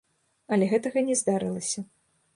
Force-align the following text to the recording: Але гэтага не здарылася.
Але 0.55 0.69
гэтага 0.71 1.05
не 1.11 1.19
здарылася. 1.23 1.79